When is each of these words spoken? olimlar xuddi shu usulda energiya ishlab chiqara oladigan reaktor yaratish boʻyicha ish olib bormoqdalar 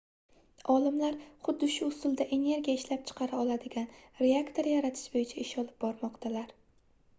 olimlar 0.75 1.17
xuddi 1.47 1.69
shu 1.73 1.89
usulda 1.91 2.27
energiya 2.37 2.79
ishlab 2.81 3.05
chiqara 3.11 3.43
oladigan 3.43 3.87
reaktor 4.25 4.73
yaratish 4.73 5.07
boʻyicha 5.17 5.41
ish 5.47 5.55
olib 5.65 5.81
bormoqdalar 5.87 6.61